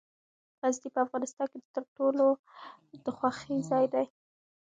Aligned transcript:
غزني 0.63 0.89
په 0.93 0.99
افغانستان 1.05 1.45
کې 1.51 1.57
د 1.59 1.77
ټولو 1.97 2.25
خلکو 2.57 2.97
د 3.05 3.07
خوښې 3.17 3.57
ځای 3.69 3.85
دی. 3.93 4.05